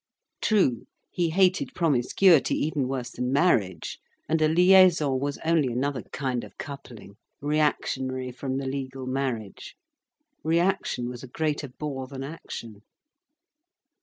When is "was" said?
5.19-5.37, 11.07-11.21